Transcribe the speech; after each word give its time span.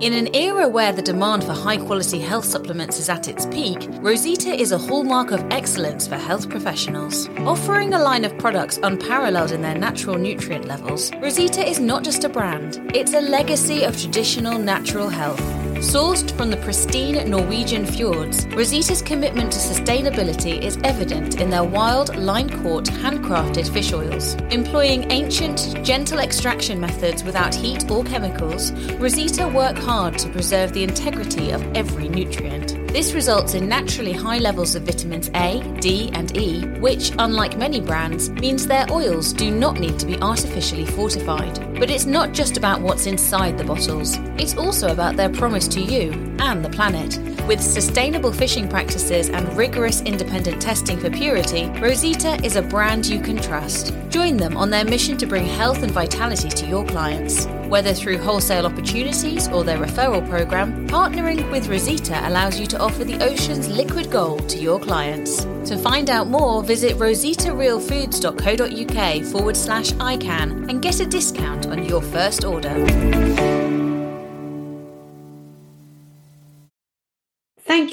In 0.00 0.12
an 0.12 0.32
era 0.32 0.68
where 0.68 0.92
the 0.92 1.02
demand 1.02 1.42
for 1.42 1.52
high 1.52 1.76
quality 1.76 2.20
health 2.20 2.44
supplements 2.44 3.00
is 3.00 3.08
at 3.08 3.26
its 3.26 3.46
peak, 3.46 3.88
Rosita 3.94 4.50
is 4.50 4.70
a 4.70 4.78
hallmark 4.78 5.32
of 5.32 5.44
excellence 5.50 6.06
for 6.06 6.14
health 6.14 6.48
professionals. 6.48 7.28
Offering 7.38 7.92
a 7.92 7.98
line 7.98 8.24
of 8.24 8.38
products 8.38 8.78
unparalleled 8.80 9.50
in 9.50 9.60
their 9.60 9.76
natural 9.76 10.16
nutrient 10.16 10.66
levels, 10.66 11.12
Rosita 11.14 11.66
is 11.66 11.80
not 11.80 12.04
just 12.04 12.22
a 12.22 12.28
brand, 12.28 12.80
it's 12.94 13.12
a 13.12 13.20
legacy 13.20 13.82
of 13.82 14.00
traditional 14.00 14.56
natural 14.56 15.08
health. 15.08 15.57
Sourced 15.78 16.36
from 16.36 16.50
the 16.50 16.56
pristine 16.56 17.30
Norwegian 17.30 17.86
fjords, 17.86 18.46
Rosita's 18.48 19.00
commitment 19.00 19.52
to 19.52 19.60
sustainability 19.60 20.60
is 20.60 20.76
evident 20.82 21.40
in 21.40 21.50
their 21.50 21.62
wild, 21.62 22.16
line 22.16 22.50
caught, 22.50 22.86
handcrafted 22.86 23.72
fish 23.72 23.92
oils. 23.92 24.34
Employing 24.50 25.08
ancient, 25.12 25.78
gentle 25.84 26.18
extraction 26.18 26.80
methods 26.80 27.22
without 27.22 27.54
heat 27.54 27.88
or 27.88 28.02
chemicals, 28.02 28.72
Rosita 28.94 29.46
work 29.46 29.78
hard 29.78 30.18
to 30.18 30.28
preserve 30.30 30.72
the 30.72 30.82
integrity 30.82 31.52
of 31.52 31.62
every 31.76 32.08
nutrient. 32.08 32.87
This 32.88 33.12
results 33.12 33.52
in 33.52 33.68
naturally 33.68 34.12
high 34.12 34.38
levels 34.38 34.74
of 34.74 34.84
vitamins 34.84 35.30
A, 35.34 35.62
D, 35.80 36.10
and 36.14 36.34
E, 36.34 36.64
which, 36.80 37.12
unlike 37.18 37.58
many 37.58 37.82
brands, 37.82 38.30
means 38.30 38.66
their 38.66 38.86
oils 38.90 39.34
do 39.34 39.50
not 39.50 39.78
need 39.78 39.98
to 39.98 40.06
be 40.06 40.18
artificially 40.20 40.86
fortified. 40.86 41.78
But 41.78 41.90
it's 41.90 42.06
not 42.06 42.32
just 42.32 42.56
about 42.56 42.80
what's 42.80 43.04
inside 43.04 43.58
the 43.58 43.64
bottles, 43.64 44.16
it's 44.38 44.56
also 44.56 44.88
about 44.90 45.16
their 45.16 45.28
promise 45.28 45.68
to 45.68 45.80
you 45.80 46.12
and 46.38 46.64
the 46.64 46.70
planet. 46.70 47.37
With 47.48 47.60
sustainable 47.62 48.30
fishing 48.30 48.68
practices 48.68 49.30
and 49.30 49.56
rigorous 49.56 50.02
independent 50.02 50.60
testing 50.60 50.98
for 50.98 51.08
purity, 51.08 51.64
Rosita 51.80 52.38
is 52.44 52.56
a 52.56 52.62
brand 52.62 53.06
you 53.06 53.20
can 53.20 53.38
trust. 53.38 53.94
Join 54.10 54.36
them 54.36 54.58
on 54.58 54.68
their 54.68 54.84
mission 54.84 55.16
to 55.16 55.26
bring 55.26 55.46
health 55.46 55.82
and 55.82 55.90
vitality 55.90 56.50
to 56.50 56.66
your 56.66 56.84
clients. 56.84 57.46
Whether 57.66 57.94
through 57.94 58.18
wholesale 58.18 58.66
opportunities 58.66 59.48
or 59.48 59.64
their 59.64 59.78
referral 59.78 60.28
program, 60.28 60.86
partnering 60.88 61.50
with 61.50 61.68
Rosita 61.68 62.20
allows 62.28 62.60
you 62.60 62.66
to 62.66 62.78
offer 62.78 63.02
the 63.02 63.24
ocean's 63.24 63.66
liquid 63.66 64.10
gold 64.10 64.46
to 64.50 64.58
your 64.58 64.78
clients. 64.78 65.44
To 65.70 65.78
find 65.78 66.10
out 66.10 66.26
more, 66.26 66.62
visit 66.62 66.98
rositarealfoods.co.uk 66.98 69.24
forward 69.24 69.56
slash 69.56 69.92
IHCAN 69.92 70.68
and 70.68 70.82
get 70.82 71.00
a 71.00 71.06
discount 71.06 71.66
on 71.68 71.86
your 71.86 72.02
first 72.02 72.44
order. 72.44 73.67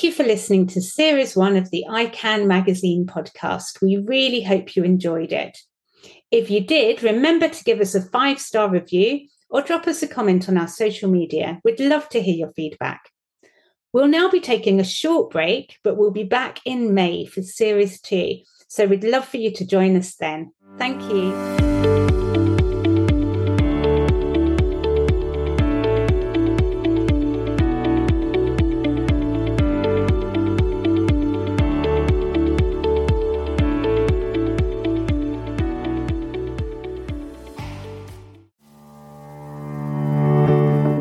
Thank 0.00 0.16
you 0.16 0.24
for 0.24 0.26
listening 0.26 0.66
to 0.68 0.80
Series 0.80 1.36
1 1.36 1.58
of 1.58 1.70
the 1.70 1.84
IHCAN 1.86 2.46
magazine 2.46 3.04
podcast. 3.04 3.82
We 3.82 3.98
really 3.98 4.40
hope 4.40 4.74
you 4.74 4.82
enjoyed 4.82 5.30
it. 5.30 5.58
If 6.30 6.48
you 6.48 6.62
did, 6.62 7.02
remember 7.02 7.50
to 7.50 7.64
give 7.64 7.80
us 7.80 7.94
a 7.94 8.00
five 8.00 8.40
star 8.40 8.70
review 8.70 9.28
or 9.50 9.60
drop 9.60 9.86
us 9.86 10.02
a 10.02 10.08
comment 10.08 10.48
on 10.48 10.56
our 10.56 10.68
social 10.68 11.10
media. 11.10 11.60
We'd 11.64 11.80
love 11.80 12.08
to 12.08 12.22
hear 12.22 12.34
your 12.34 12.52
feedback. 12.52 13.10
We'll 13.92 14.08
now 14.08 14.30
be 14.30 14.40
taking 14.40 14.80
a 14.80 14.84
short 14.84 15.32
break, 15.32 15.76
but 15.84 15.98
we'll 15.98 16.12
be 16.12 16.24
back 16.24 16.60
in 16.64 16.94
May 16.94 17.26
for 17.26 17.42
Series 17.42 18.00
2. 18.00 18.38
So 18.68 18.86
we'd 18.86 19.04
love 19.04 19.28
for 19.28 19.36
you 19.36 19.52
to 19.52 19.66
join 19.66 19.98
us 19.98 20.14
then. 20.14 20.54
Thank 20.78 21.02
you. 21.12 22.59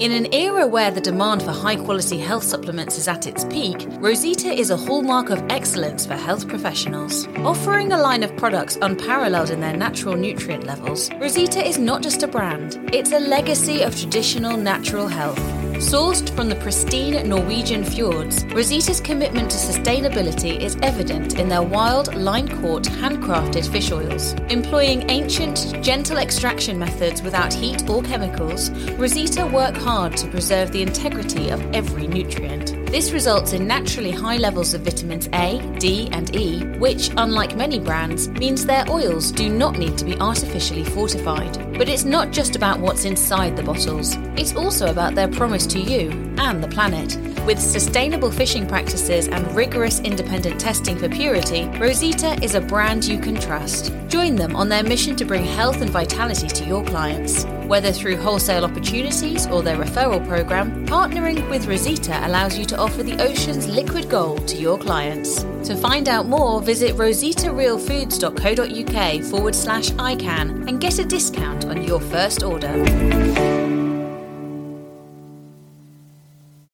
In 0.00 0.12
an 0.12 0.32
era 0.32 0.66
where 0.66 0.90
the 0.90 1.00
demand 1.02 1.42
for 1.42 1.50
high 1.50 1.76
quality 1.76 2.16
health 2.16 2.42
supplements 2.42 2.96
is 2.96 3.06
at 3.06 3.26
its 3.26 3.44
peak, 3.44 3.86
Rosita 3.98 4.48
is 4.48 4.70
a 4.70 4.76
hallmark 4.78 5.28
of 5.28 5.44
excellence 5.50 6.06
for 6.06 6.14
health 6.14 6.48
professionals. 6.48 7.28
Offering 7.44 7.92
a 7.92 7.98
line 7.98 8.22
of 8.22 8.34
products 8.38 8.78
unparalleled 8.80 9.50
in 9.50 9.60
their 9.60 9.76
natural 9.76 10.16
nutrient 10.16 10.64
levels, 10.64 11.10
Rosita 11.20 11.62
is 11.62 11.76
not 11.76 12.02
just 12.02 12.22
a 12.22 12.28
brand, 12.28 12.78
it's 12.94 13.12
a 13.12 13.20
legacy 13.20 13.82
of 13.82 13.94
traditional 13.94 14.56
natural 14.56 15.06
health. 15.06 15.59
Sourced 15.80 16.28
from 16.36 16.50
the 16.50 16.56
pristine 16.56 17.26
Norwegian 17.26 17.82
fjords, 17.84 18.44
Rosita's 18.44 19.00
commitment 19.00 19.50
to 19.50 19.56
sustainability 19.56 20.60
is 20.60 20.76
evident 20.82 21.38
in 21.38 21.48
their 21.48 21.62
wild, 21.62 22.14
line 22.14 22.46
caught, 22.60 22.84
handcrafted 22.84 23.66
fish 23.66 23.90
oils. 23.90 24.34
Employing 24.50 25.08
ancient, 25.08 25.82
gentle 25.82 26.18
extraction 26.18 26.78
methods 26.78 27.22
without 27.22 27.54
heat 27.54 27.88
or 27.88 28.02
chemicals, 28.02 28.70
Rosita 28.98 29.46
work 29.46 29.74
hard 29.74 30.18
to 30.18 30.28
preserve 30.28 30.70
the 30.70 30.82
integrity 30.82 31.48
of 31.48 31.62
every 31.74 32.06
nutrient. 32.06 32.79
This 32.90 33.12
results 33.12 33.52
in 33.52 33.68
naturally 33.68 34.10
high 34.10 34.36
levels 34.36 34.74
of 34.74 34.80
vitamins 34.80 35.28
A, 35.32 35.62
D, 35.78 36.08
and 36.10 36.34
E, 36.34 36.64
which, 36.78 37.08
unlike 37.16 37.56
many 37.56 37.78
brands, 37.78 38.28
means 38.30 38.66
their 38.66 38.84
oils 38.90 39.30
do 39.30 39.48
not 39.48 39.78
need 39.78 39.96
to 39.98 40.04
be 40.04 40.18
artificially 40.18 40.82
fortified. 40.82 41.56
But 41.78 41.88
it's 41.88 42.02
not 42.02 42.32
just 42.32 42.56
about 42.56 42.80
what's 42.80 43.04
inside 43.04 43.56
the 43.56 43.62
bottles, 43.62 44.16
it's 44.36 44.56
also 44.56 44.90
about 44.90 45.14
their 45.14 45.28
promise 45.28 45.68
to 45.68 45.78
you 45.78 46.10
and 46.36 46.64
the 46.64 46.68
planet. 46.68 47.16
With 47.46 47.60
sustainable 47.60 48.32
fishing 48.32 48.66
practices 48.66 49.28
and 49.28 49.54
rigorous 49.54 50.00
independent 50.00 50.60
testing 50.60 50.98
for 50.98 51.08
purity, 51.08 51.66
Rosita 51.78 52.42
is 52.42 52.56
a 52.56 52.60
brand 52.60 53.04
you 53.04 53.20
can 53.20 53.36
trust. 53.36 53.94
Join 54.08 54.34
them 54.34 54.56
on 54.56 54.68
their 54.68 54.82
mission 54.82 55.14
to 55.14 55.24
bring 55.24 55.44
health 55.44 55.80
and 55.80 55.90
vitality 55.90 56.48
to 56.48 56.64
your 56.64 56.84
clients. 56.84 57.46
Whether 57.70 57.92
through 57.92 58.16
wholesale 58.16 58.64
opportunities 58.64 59.46
or 59.46 59.62
their 59.62 59.76
referral 59.76 60.26
program, 60.26 60.84
partnering 60.86 61.48
with 61.48 61.68
Rosita 61.68 62.26
allows 62.26 62.58
you 62.58 62.64
to 62.64 62.76
offer 62.76 63.04
the 63.04 63.22
ocean's 63.22 63.68
liquid 63.68 64.10
gold 64.10 64.48
to 64.48 64.56
your 64.56 64.76
clients. 64.76 65.44
To 65.68 65.76
find 65.76 66.08
out 66.08 66.26
more, 66.26 66.60
visit 66.60 66.96
rositarealfoods.co.uk 66.96 69.22
forward 69.22 69.54
slash 69.54 69.90
IHCAN 69.90 70.68
and 70.68 70.80
get 70.80 70.98
a 70.98 71.04
discount 71.04 71.66
on 71.66 71.84
your 71.84 72.00
first 72.00 72.42
order. 72.42 73.79